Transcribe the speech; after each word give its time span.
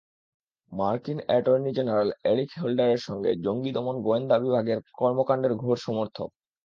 মার্কিন 0.71 1.19
attorney 1.27 1.71
general 1.77 2.09
Eric 2.25 2.49
Holder 2.61 2.89
জঙ্গি 3.45 3.71
দমনে 3.75 3.99
গোয়েন্দা 4.05 4.35
বিভাগের 4.39 4.79
কর্মকাণ্ডের 4.99 5.53
ঘোর 5.55 5.77
সমর্থক। 5.85 6.29